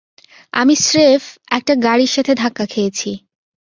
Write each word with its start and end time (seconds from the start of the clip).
আমি 0.53 0.75
স্রেফ, 0.77 1.23
একটা 1.51 1.73
গাড়ির 1.83 2.11
সাথে 2.11 2.33
ধাক্কা 2.35 2.65
খেয়েছি। 2.65 3.09